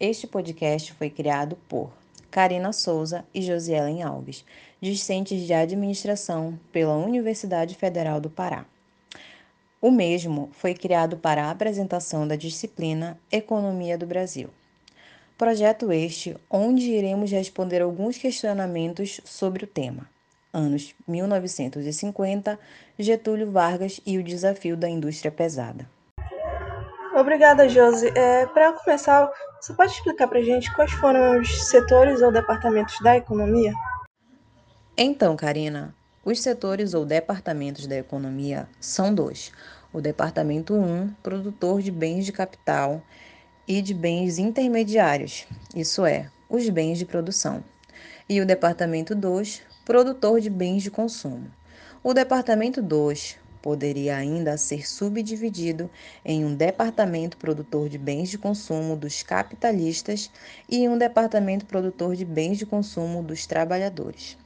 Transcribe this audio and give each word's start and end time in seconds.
Este 0.00 0.26
podcast 0.26 0.94
foi 0.94 1.10
criado 1.10 1.58
por 1.68 1.92
Karina 2.30 2.72
Souza 2.72 3.22
e 3.34 3.42
Josielen 3.42 4.02
Alves, 4.02 4.46
discentes 4.80 5.46
de 5.46 5.52
administração 5.52 6.58
pela 6.72 6.96
Universidade 6.96 7.74
Federal 7.74 8.18
do 8.18 8.30
Pará. 8.30 8.64
O 9.78 9.90
mesmo 9.90 10.48
foi 10.54 10.72
criado 10.72 11.18
para 11.18 11.44
a 11.44 11.50
apresentação 11.50 12.26
da 12.26 12.34
disciplina 12.34 13.20
Economia 13.30 13.98
do 13.98 14.06
Brasil. 14.06 14.48
Projeto 15.36 15.92
este 15.92 16.34
onde 16.48 16.92
iremos 16.92 17.30
responder 17.30 17.82
alguns 17.82 18.16
questionamentos 18.16 19.20
sobre 19.22 19.64
o 19.64 19.68
tema. 19.68 20.08
Anos 20.50 20.94
1950, 21.06 22.58
Getúlio 22.98 23.50
Vargas 23.50 24.00
e 24.06 24.16
o 24.16 24.22
desafio 24.24 24.78
da 24.78 24.88
indústria 24.88 25.30
pesada. 25.30 25.86
Obrigada, 27.20 27.68
Josi. 27.68 28.10
É, 28.16 28.46
para 28.46 28.72
começar, 28.72 29.30
você 29.60 29.74
pode 29.74 29.92
explicar 29.92 30.26
para 30.26 30.38
a 30.38 30.42
gente 30.42 30.74
quais 30.74 30.90
foram 30.92 31.38
os 31.38 31.68
setores 31.68 32.22
ou 32.22 32.32
departamentos 32.32 32.98
da 33.02 33.14
economia? 33.14 33.74
Então, 34.96 35.36
Karina, 35.36 35.94
os 36.24 36.40
setores 36.40 36.94
ou 36.94 37.04
departamentos 37.04 37.86
da 37.86 37.96
economia 37.96 38.66
são 38.80 39.14
dois. 39.14 39.52
O 39.92 40.00
Departamento 40.00 40.72
1, 40.72 41.12
produtor 41.22 41.82
de 41.82 41.90
bens 41.90 42.24
de 42.24 42.32
capital 42.32 43.02
e 43.68 43.82
de 43.82 43.92
bens 43.92 44.38
intermediários, 44.38 45.46
isso 45.76 46.06
é, 46.06 46.30
os 46.48 46.66
bens 46.70 46.96
de 46.98 47.04
produção. 47.04 47.62
E 48.30 48.40
o 48.40 48.46
Departamento 48.46 49.14
2, 49.14 49.60
produtor 49.84 50.40
de 50.40 50.48
bens 50.48 50.82
de 50.82 50.90
consumo. 50.90 51.50
O 52.02 52.14
Departamento 52.14 52.80
2 52.80 53.38
poderia 53.62 54.16
ainda 54.16 54.56
ser 54.56 54.88
subdividido 54.88 55.90
em 56.24 56.44
um 56.44 56.54
departamento 56.54 57.36
produtor 57.36 57.88
de 57.88 57.98
bens 57.98 58.28
de 58.28 58.38
consumo 58.38 58.96
dos 58.96 59.22
capitalistas 59.22 60.30
e 60.68 60.88
um 60.88 60.96
departamento 60.96 61.66
produtor 61.66 62.16
de 62.16 62.24
bens 62.24 62.58
de 62.58 62.66
consumo 62.66 63.22
dos 63.22 63.46
trabalhadores. 63.46 64.36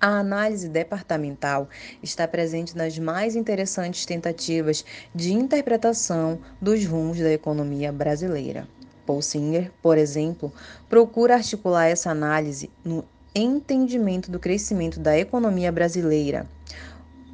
A 0.00 0.18
análise 0.18 0.68
departamental 0.68 1.68
está 2.02 2.28
presente 2.28 2.76
nas 2.76 2.98
mais 2.98 3.34
interessantes 3.34 4.04
tentativas 4.04 4.84
de 5.14 5.32
interpretação 5.32 6.38
dos 6.60 6.84
rumos 6.84 7.18
da 7.18 7.32
economia 7.32 7.90
brasileira. 7.90 8.68
Paul 9.06 9.22
Singer, 9.22 9.70
por 9.82 9.96
exemplo, 9.96 10.52
procura 10.90 11.36
articular 11.36 11.86
essa 11.86 12.10
análise 12.10 12.70
no 12.84 13.04
entendimento 13.34 14.30
do 14.30 14.38
crescimento 14.38 15.00
da 15.00 15.18
economia 15.18 15.72
brasileira. 15.72 16.46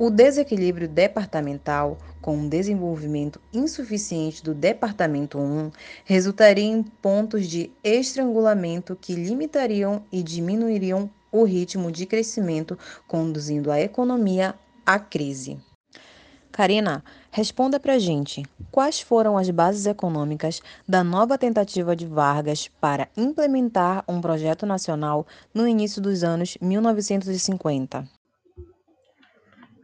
O 0.02 0.08
desequilíbrio 0.08 0.88
departamental, 0.88 1.98
com 2.22 2.34
um 2.34 2.48
desenvolvimento 2.48 3.38
insuficiente 3.52 4.42
do 4.42 4.54
Departamento 4.54 5.38
1, 5.38 5.70
resultaria 6.06 6.64
em 6.64 6.82
pontos 6.82 7.46
de 7.46 7.70
estrangulamento 7.84 8.96
que 8.98 9.14
limitariam 9.14 10.02
e 10.10 10.22
diminuiriam 10.22 11.10
o 11.30 11.44
ritmo 11.44 11.92
de 11.92 12.06
crescimento, 12.06 12.78
conduzindo 13.06 13.70
a 13.70 13.78
economia 13.78 14.54
à 14.86 14.98
crise. 14.98 15.58
Karina, 16.50 17.04
responda 17.30 17.78
para 17.78 17.92
a 17.92 17.98
gente: 17.98 18.42
quais 18.72 19.02
foram 19.02 19.36
as 19.36 19.50
bases 19.50 19.84
econômicas 19.84 20.62
da 20.88 21.04
nova 21.04 21.36
tentativa 21.36 21.94
de 21.94 22.06
Vargas 22.06 22.70
para 22.80 23.10
implementar 23.14 24.02
um 24.08 24.18
projeto 24.18 24.64
nacional 24.64 25.26
no 25.52 25.68
início 25.68 26.00
dos 26.00 26.24
anos 26.24 26.56
1950? 26.58 28.08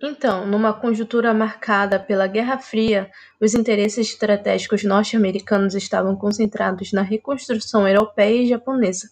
Então, 0.03 0.47
numa 0.47 0.75
conjuntura 0.75 1.33
marcada 1.33 1.99
pela 1.99 2.27
Guerra 2.27 2.59
Fria, 2.59 3.11
os 3.41 3.55
interesses 3.55 4.09
estratégicos 4.09 4.85
norte-americanos 4.85 5.75
estavam 5.75 6.15
concentrados 6.15 6.93
na 6.93 7.01
reconstrução 7.01 7.89
europeia 7.89 8.43
e 8.43 8.49
japonesa. 8.49 9.09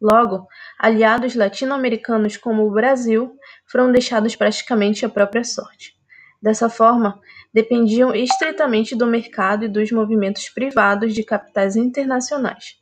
Logo, 0.00 0.48
aliados 0.78 1.36
latino-americanos 1.36 2.36
como 2.36 2.66
o 2.66 2.72
Brasil 2.72 3.36
foram 3.66 3.92
deixados 3.92 4.34
praticamente 4.34 5.06
à 5.06 5.08
própria 5.08 5.44
sorte. 5.44 5.94
Dessa 6.42 6.68
forma, 6.68 7.20
dependiam 7.54 8.12
estritamente 8.12 8.96
do 8.96 9.06
mercado 9.06 9.64
e 9.64 9.68
dos 9.68 9.92
movimentos 9.92 10.48
privados 10.48 11.14
de 11.14 11.22
capitais 11.22 11.76
internacionais 11.76 12.80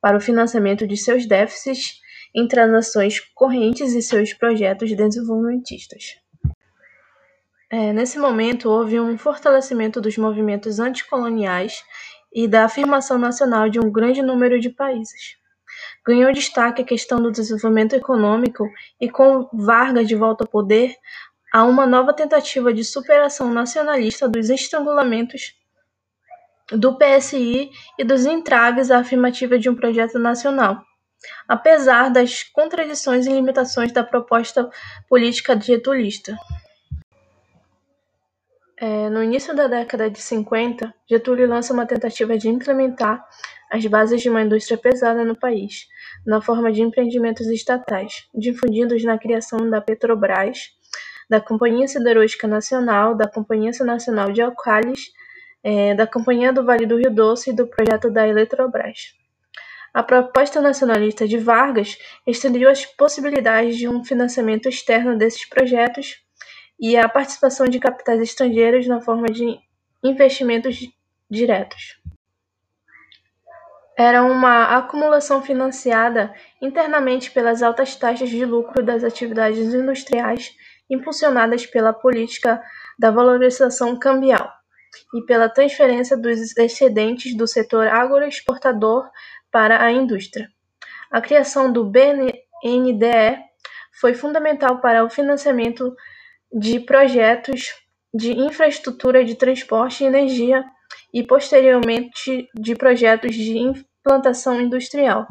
para 0.00 0.16
o 0.16 0.20
financiamento 0.20 0.86
de 0.86 0.96
seus 0.96 1.26
déficits 1.26 2.00
em 2.34 2.48
transações 2.48 3.20
correntes 3.34 3.92
e 3.92 4.02
seus 4.02 4.32
projetos 4.32 4.94
desenvolvimentistas. 4.96 6.25
É, 7.78 7.92
nesse 7.92 8.18
momento, 8.18 8.70
houve 8.70 8.98
um 8.98 9.18
fortalecimento 9.18 10.00
dos 10.00 10.16
movimentos 10.16 10.80
anticoloniais 10.80 11.84
e 12.32 12.48
da 12.48 12.64
afirmação 12.64 13.18
nacional 13.18 13.68
de 13.68 13.78
um 13.78 13.92
grande 13.92 14.22
número 14.22 14.58
de 14.58 14.70
países. 14.70 15.36
Ganhou 16.02 16.32
destaque 16.32 16.80
a 16.80 16.86
questão 16.86 17.20
do 17.20 17.30
desenvolvimento 17.30 17.92
econômico 17.92 18.66
e, 18.98 19.10
com 19.10 19.46
Vargas 19.52 20.08
de 20.08 20.14
volta 20.14 20.44
ao 20.44 20.48
poder, 20.48 20.94
há 21.52 21.64
uma 21.64 21.86
nova 21.86 22.14
tentativa 22.14 22.72
de 22.72 22.82
superação 22.82 23.52
nacionalista 23.52 24.26
dos 24.26 24.48
estrangulamentos 24.48 25.54
do 26.72 26.96
PSI 26.96 27.70
e 27.98 28.04
dos 28.04 28.24
entraves 28.24 28.90
à 28.90 29.00
afirmativa 29.00 29.58
de 29.58 29.68
um 29.68 29.74
projeto 29.74 30.18
nacional, 30.18 30.82
apesar 31.46 32.08
das 32.08 32.42
contradições 32.42 33.26
e 33.26 33.30
limitações 33.30 33.92
da 33.92 34.02
proposta 34.02 34.66
política 35.10 35.60
getulista. 35.60 36.34
É, 38.78 39.08
no 39.08 39.22
início 39.22 39.56
da 39.56 39.66
década 39.66 40.10
de 40.10 40.20
50, 40.20 40.94
Getúlio 41.08 41.48
lança 41.48 41.72
uma 41.72 41.86
tentativa 41.86 42.36
de 42.36 42.50
implementar 42.50 43.24
as 43.72 43.86
bases 43.86 44.20
de 44.20 44.28
uma 44.28 44.42
indústria 44.42 44.76
pesada 44.76 45.24
no 45.24 45.34
país, 45.34 45.86
na 46.26 46.42
forma 46.42 46.70
de 46.70 46.82
empreendimentos 46.82 47.46
estatais, 47.46 48.28
difundidos 48.34 49.02
na 49.02 49.18
criação 49.18 49.70
da 49.70 49.80
Petrobras, 49.80 50.72
da 51.28 51.40
Companhia 51.40 51.88
Siderúrgica 51.88 52.46
Nacional, 52.46 53.14
da 53.14 53.26
Companhia 53.26 53.72
Nacional 53.80 54.30
de 54.30 54.42
Alcalis, 54.42 55.10
é, 55.64 55.94
da 55.94 56.06
Companhia 56.06 56.52
do 56.52 56.62
Vale 56.62 56.84
do 56.84 56.98
Rio 56.98 57.10
Doce 57.10 57.50
e 57.50 57.56
do 57.56 57.66
projeto 57.66 58.10
da 58.10 58.28
Eletrobras. 58.28 59.14
A 59.92 60.02
proposta 60.02 60.60
nacionalista 60.60 61.26
de 61.26 61.38
Vargas 61.38 61.96
estendeu 62.26 62.68
as 62.68 62.84
possibilidades 62.84 63.78
de 63.78 63.88
um 63.88 64.04
financiamento 64.04 64.68
externo 64.68 65.16
desses 65.16 65.48
projetos 65.48 66.25
e 66.78 66.96
a 66.96 67.08
participação 67.08 67.66
de 67.66 67.80
capitais 67.80 68.20
estrangeiros 68.20 68.86
na 68.86 69.00
forma 69.00 69.28
de 69.28 69.58
investimentos 70.02 70.78
diretos. 71.30 72.00
Era 73.98 74.22
uma 74.22 74.76
acumulação 74.76 75.42
financiada 75.42 76.34
internamente 76.60 77.30
pelas 77.30 77.62
altas 77.62 77.96
taxas 77.96 78.28
de 78.28 78.44
lucro 78.44 78.84
das 78.84 79.02
atividades 79.02 79.72
industriais 79.72 80.54
impulsionadas 80.88 81.64
pela 81.66 81.92
política 81.92 82.62
da 82.98 83.10
valorização 83.10 83.98
cambial 83.98 84.52
e 85.14 85.22
pela 85.22 85.48
transferência 85.48 86.16
dos 86.16 86.56
excedentes 86.56 87.34
do 87.36 87.46
setor 87.46 87.88
agroexportador 87.88 89.08
para 89.50 89.82
a 89.82 89.90
indústria. 89.90 90.48
A 91.10 91.20
criação 91.20 91.72
do 91.72 91.84
BNDE 91.84 93.38
foi 93.98 94.14
fundamental 94.14 94.80
para 94.80 95.04
o 95.04 95.10
financiamento 95.10 95.94
de 96.52 96.80
projetos 96.80 97.74
de 98.14 98.32
infraestrutura 98.32 99.24
de 99.24 99.34
transporte 99.34 100.02
e 100.02 100.06
energia 100.06 100.64
e 101.12 101.22
posteriormente 101.22 102.48
de 102.54 102.74
projetos 102.74 103.34
de 103.34 103.58
implantação 103.58 104.60
industrial. 104.60 105.26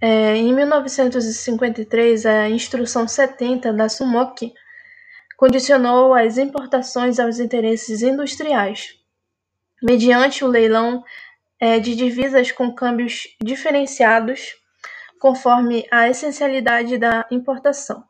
É, 0.00 0.36
em 0.36 0.52
1953, 0.52 2.26
a 2.26 2.48
Instrução 2.48 3.06
70 3.06 3.72
da 3.72 3.88
SUMOC 3.88 4.52
condicionou 5.36 6.14
as 6.14 6.38
importações 6.38 7.20
aos 7.20 7.38
interesses 7.38 8.02
industriais, 8.02 8.96
mediante 9.82 10.44
o 10.44 10.48
leilão 10.48 11.04
é, 11.60 11.78
de 11.78 11.94
divisas 11.94 12.50
com 12.50 12.74
câmbios 12.74 13.28
diferenciados 13.40 14.56
conforme 15.20 15.86
a 15.90 16.08
essencialidade 16.08 16.98
da 16.98 17.24
importação. 17.30 18.02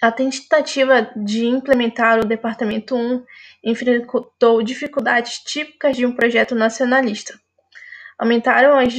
A 0.00 0.12
tentativa 0.12 1.10
de 1.16 1.44
implementar 1.44 2.20
o 2.20 2.24
Departamento 2.24 2.94
1 2.94 3.24
enfrentou 3.64 4.62
dificuldades 4.62 5.38
típicas 5.40 5.96
de 5.96 6.06
um 6.06 6.14
projeto 6.14 6.54
nacionalista. 6.54 7.34
Aumentaram 8.16 8.78
as 8.78 8.92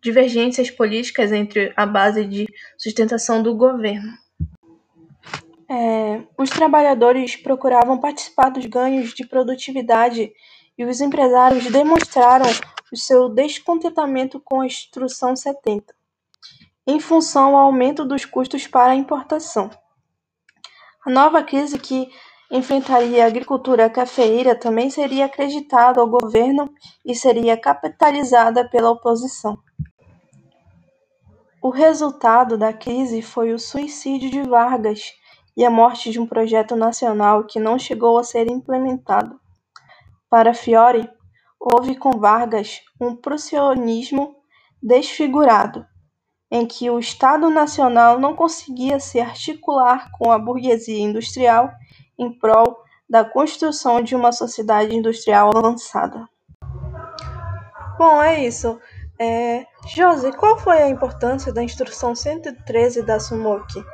divergências 0.00 0.68
políticas 0.68 1.30
entre 1.30 1.72
a 1.76 1.86
base 1.86 2.24
de 2.24 2.46
sustentação 2.76 3.40
do 3.40 3.54
governo. 3.54 4.12
É, 5.70 6.22
os 6.36 6.50
trabalhadores 6.50 7.36
procuravam 7.36 7.98
participar 7.98 8.50
dos 8.50 8.66
ganhos 8.66 9.14
de 9.14 9.24
produtividade 9.26 10.32
e 10.76 10.84
os 10.84 11.00
empresários 11.00 11.70
demonstraram 11.70 12.46
o 12.92 12.96
seu 12.96 13.28
descontentamento 13.28 14.40
com 14.40 14.60
a 14.60 14.66
Instrução 14.66 15.36
70, 15.36 15.94
em 16.84 16.98
função 16.98 17.56
ao 17.56 17.66
aumento 17.66 18.04
dos 18.04 18.24
custos 18.24 18.66
para 18.66 18.92
a 18.92 18.96
importação. 18.96 19.70
A 21.06 21.10
nova 21.10 21.40
crise 21.40 21.78
que 21.78 22.10
enfrentaria 22.50 23.22
a 23.22 23.28
agricultura 23.28 23.88
cafeeira 23.88 24.58
também 24.58 24.90
seria 24.90 25.26
acreditado 25.26 26.00
ao 26.00 26.08
governo 26.08 26.68
e 27.04 27.14
seria 27.14 27.56
capitalizada 27.56 28.68
pela 28.68 28.90
oposição. 28.90 29.56
O 31.62 31.70
resultado 31.70 32.58
da 32.58 32.72
crise 32.72 33.22
foi 33.22 33.52
o 33.52 33.58
suicídio 33.58 34.28
de 34.32 34.42
Vargas 34.42 35.12
e 35.56 35.64
a 35.64 35.70
morte 35.70 36.10
de 36.10 36.18
um 36.18 36.26
projeto 36.26 36.74
nacional 36.74 37.44
que 37.44 37.60
não 37.60 37.78
chegou 37.78 38.18
a 38.18 38.24
ser 38.24 38.50
implementado. 38.50 39.38
Para 40.28 40.52
Fiore, 40.52 41.08
houve 41.60 41.94
com 41.94 42.18
Vargas 42.18 42.80
um 43.00 43.14
prussianismo 43.14 44.34
desfigurado, 44.82 45.86
em 46.50 46.66
que 46.66 46.90
o 46.90 46.98
Estado 46.98 47.50
Nacional 47.50 48.18
não 48.20 48.34
conseguia 48.34 49.00
se 49.00 49.20
articular 49.20 50.10
com 50.12 50.30
a 50.30 50.38
burguesia 50.38 51.00
industrial 51.00 51.70
em 52.18 52.32
prol 52.32 52.78
da 53.08 53.24
construção 53.24 54.02
de 54.02 54.14
uma 54.14 54.32
sociedade 54.32 54.94
industrial 54.94 55.50
avançada. 55.56 56.28
Bom, 57.98 58.22
é 58.22 58.44
isso. 58.44 58.78
É... 59.18 59.66
Josi, 59.86 60.32
qual 60.32 60.58
foi 60.58 60.82
a 60.82 60.88
importância 60.88 61.52
da 61.52 61.62
Instrução 61.62 62.14
113 62.14 63.02
da 63.02 63.18
SUMOC? 63.18 63.84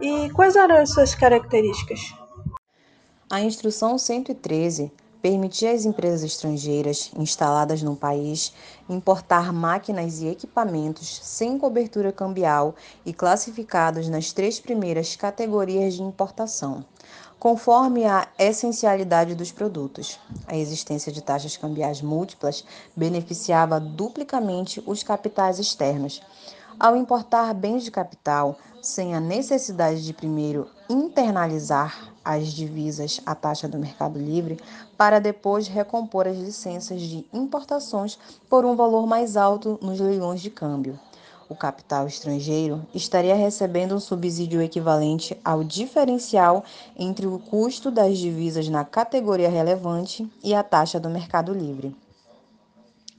E 0.00 0.30
quais 0.30 0.56
eram 0.56 0.76
as 0.76 0.90
suas 0.90 1.14
características? 1.14 2.00
A 3.30 3.40
Instrução 3.40 3.98
113 3.98 4.92
permitia 5.22 5.72
às 5.72 5.84
empresas 5.84 6.24
estrangeiras 6.24 7.12
instaladas 7.16 7.80
no 7.80 7.94
país 7.94 8.52
importar 8.88 9.52
máquinas 9.52 10.20
e 10.20 10.26
equipamentos 10.26 11.20
sem 11.22 11.56
cobertura 11.56 12.10
cambial 12.10 12.74
e 13.06 13.12
classificados 13.12 14.08
nas 14.08 14.32
três 14.32 14.58
primeiras 14.58 15.14
categorias 15.14 15.94
de 15.94 16.02
importação, 16.02 16.84
conforme 17.38 18.04
a 18.04 18.26
essencialidade 18.36 19.36
dos 19.36 19.52
produtos. 19.52 20.18
A 20.46 20.56
existência 20.56 21.12
de 21.12 21.22
taxas 21.22 21.56
cambiais 21.56 22.02
múltiplas 22.02 22.64
beneficiava 22.96 23.78
duplamente 23.78 24.82
os 24.84 25.04
capitais 25.04 25.60
externos. 25.60 26.20
Ao 26.78 26.96
importar 26.96 27.54
bens 27.54 27.84
de 27.84 27.90
capital, 27.90 28.56
sem 28.80 29.14
a 29.14 29.20
necessidade 29.20 30.04
de 30.04 30.12
primeiro 30.12 30.68
internalizar 30.88 32.12
as 32.24 32.48
divisas 32.48 33.20
à 33.24 33.34
taxa 33.34 33.68
do 33.68 33.78
mercado 33.78 34.18
livre, 34.18 34.58
para 34.96 35.18
depois 35.18 35.68
recompor 35.68 36.26
as 36.26 36.36
licenças 36.36 37.00
de 37.00 37.26
importações 37.32 38.18
por 38.48 38.64
um 38.64 38.74
valor 38.74 39.06
mais 39.06 39.36
alto 39.36 39.78
nos 39.82 40.00
leilões 40.00 40.40
de 40.40 40.50
câmbio 40.50 40.98
o 41.52 41.54
capital 41.54 42.06
estrangeiro 42.06 42.84
estaria 42.94 43.34
recebendo 43.34 43.94
um 43.94 44.00
subsídio 44.00 44.62
equivalente 44.62 45.38
ao 45.44 45.62
diferencial 45.62 46.64
entre 46.98 47.26
o 47.26 47.38
custo 47.38 47.90
das 47.90 48.18
divisas 48.18 48.68
na 48.68 48.84
categoria 48.84 49.50
relevante 49.50 50.26
e 50.42 50.54
a 50.54 50.62
taxa 50.62 50.98
do 50.98 51.10
mercado 51.10 51.52
livre. 51.52 51.94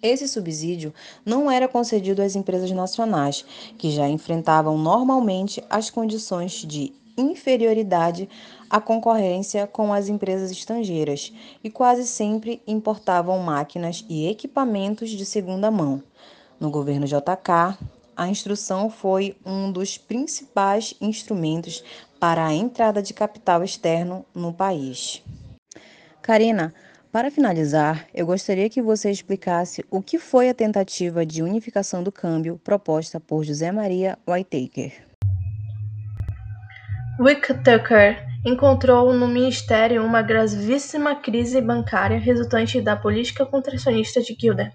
Esse 0.04 0.28
subsídio 0.28 0.94
não 1.26 1.50
era 1.50 1.66
concedido 1.66 2.22
às 2.22 2.36
empresas 2.36 2.70
nacionais, 2.72 3.46
que 3.78 3.90
já 3.90 4.10
enfrentavam 4.10 4.78
normalmente 4.78 5.64
as 5.70 5.90
condições 5.90 6.52
de 6.52 6.94
inferioridade 7.18 8.28
à 8.70 8.82
concorrência 8.82 9.66
com 9.66 9.94
as 9.94 10.10
empresas 10.10 10.52
estrangeiras 10.52 11.32
e 11.64 11.70
quase 11.70 12.06
sempre 12.06 12.62
importavam 12.68 13.40
máquinas 13.40 14.04
e 14.10 14.28
equipamentos 14.28 15.10
de 15.10 15.26
segunda 15.26 15.72
mão. 15.72 16.04
No 16.60 16.70
governo 16.70 17.08
JK, 17.08 17.78
a 18.16 18.28
instrução 18.28 18.90
foi 18.90 19.38
um 19.46 19.72
dos 19.72 19.98
principais 19.98 20.96
instrumentos 21.00 21.82
para 22.20 22.46
a 22.46 22.54
entrada 22.54 23.02
de 23.02 23.14
capital 23.14 23.64
externo 23.64 24.26
no 24.36 24.52
país. 24.52 25.24
Karina, 26.22 26.74
para 27.14 27.30
finalizar, 27.30 28.08
eu 28.12 28.26
gostaria 28.26 28.68
que 28.68 28.82
você 28.82 29.12
explicasse 29.12 29.86
o 29.92 30.02
que 30.02 30.18
foi 30.18 30.50
a 30.50 30.54
tentativa 30.54 31.24
de 31.24 31.44
unificação 31.44 32.02
do 32.02 32.12
câmbio 32.12 32.60
proposta 32.64 33.20
por 33.20 33.44
José 33.44 33.72
Maria 33.72 34.18
Whittaker. 34.28 34.92
Whittaker 37.20 38.26
encontrou 38.44 39.14
no 39.14 39.28
ministério 39.28 40.04
uma 40.04 40.24
gravíssima 40.24 41.16
crise 41.16 41.62
bancária 41.62 42.18
resultante 42.18 42.82
da 42.82 42.96
política 42.96 43.46
contracionista 43.46 44.20
de 44.20 44.36
Gilder. 44.36 44.74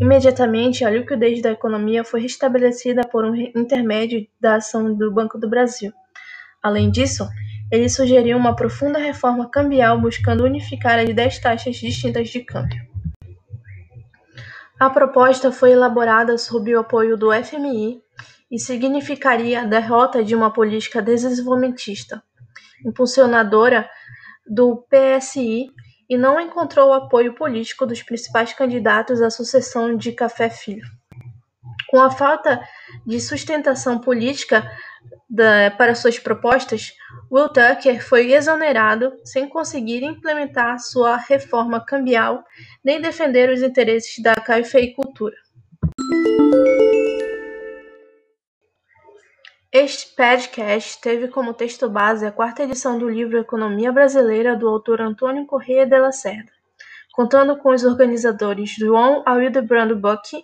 Imediatamente, 0.00 0.84
a 0.84 0.90
liquidez 0.90 1.42
da 1.42 1.50
economia 1.50 2.04
foi 2.04 2.20
restabelecida 2.20 3.02
por 3.08 3.24
um 3.24 3.34
intermédio 3.34 4.24
da 4.40 4.54
ação 4.54 4.94
do 4.94 5.12
Banco 5.12 5.36
do 5.36 5.50
Brasil. 5.50 5.92
Além 6.62 6.92
disso, 6.92 7.28
ele 7.70 7.88
sugeriu 7.88 8.36
uma 8.36 8.54
profunda 8.54 8.98
reforma 8.98 9.48
cambial 9.48 10.00
buscando 10.00 10.44
unificar 10.44 10.98
as 10.98 11.12
dez 11.14 11.38
taxas 11.38 11.76
distintas 11.76 12.28
de 12.28 12.40
câmbio. 12.40 12.86
A 14.78 14.90
proposta 14.90 15.50
foi 15.50 15.72
elaborada 15.72 16.36
sob 16.36 16.74
o 16.74 16.80
apoio 16.80 17.16
do 17.16 17.32
FMI 17.32 18.02
e 18.50 18.58
significaria 18.58 19.62
a 19.62 19.64
derrota 19.64 20.22
de 20.22 20.34
uma 20.34 20.52
política 20.52 21.00
desenvolvimentista, 21.00 22.22
impulsionadora 22.84 23.88
do 24.46 24.86
PSI 24.88 25.70
e 26.08 26.16
não 26.16 26.40
encontrou 26.40 26.90
o 26.90 26.92
apoio 26.92 27.34
político 27.34 27.86
dos 27.86 28.02
principais 28.02 28.52
candidatos 28.52 29.20
à 29.20 29.30
sucessão 29.30 29.96
de 29.96 30.12
Café 30.12 30.48
Filho. 30.48 30.86
Com 31.88 32.00
a 32.00 32.10
falta 32.10 32.60
de 33.04 33.20
sustentação 33.20 33.98
política 33.98 34.70
da, 35.28 35.70
para 35.76 35.94
suas 35.94 36.18
propostas, 36.18 36.92
Will 37.30 37.48
Tucker 37.48 38.02
foi 38.06 38.32
exonerado 38.32 39.12
sem 39.24 39.48
conseguir 39.48 40.04
implementar 40.04 40.78
sua 40.78 41.16
reforma 41.16 41.84
cambial 41.84 42.44
nem 42.84 43.00
defender 43.00 43.50
os 43.50 43.62
interesses 43.62 44.22
da 44.22 44.34
cafeicultura. 44.34 45.36
Este 49.72 50.14
podcast 50.14 51.00
teve 51.02 51.28
como 51.28 51.52
texto 51.52 51.86
base 51.90 52.24
a 52.24 52.32
quarta 52.32 52.62
edição 52.62 52.98
do 52.98 53.10
livro 53.10 53.38
Economia 53.38 53.92
Brasileira 53.92 54.56
do 54.56 54.66
autor 54.68 55.02
Antônio 55.02 55.44
Corrêa 55.44 55.84
de 55.84 55.98
Lacerda, 55.98 56.50
contando 57.12 57.58
com 57.58 57.74
os 57.74 57.84
organizadores 57.84 58.70
João 58.70 59.22
Alildebrando 59.26 59.94
Buck, 59.94 60.42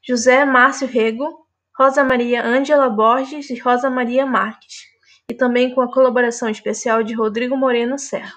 José 0.00 0.44
Márcio 0.46 0.88
Rego, 0.88 1.41
Rosa 1.76 2.04
Maria 2.04 2.44
Ângela 2.44 2.88
Borges 2.88 3.48
e 3.50 3.58
Rosa 3.58 3.88
Maria 3.88 4.26
Marques, 4.26 4.84
e 5.30 5.34
também 5.34 5.74
com 5.74 5.80
a 5.80 5.92
colaboração 5.92 6.48
especial 6.48 7.02
de 7.02 7.14
Rodrigo 7.14 7.56
Moreno 7.56 7.98
Serra. 7.98 8.34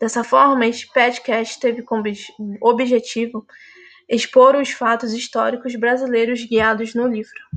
Dessa 0.00 0.22
forma, 0.24 0.66
este 0.66 0.86
podcast 0.92 1.58
teve 1.60 1.82
como 1.82 2.04
objetivo 2.60 3.46
expor 4.08 4.56
os 4.56 4.70
fatos 4.70 5.12
históricos 5.12 5.74
brasileiros 5.76 6.44
guiados 6.44 6.94
no 6.94 7.06
livro. 7.06 7.48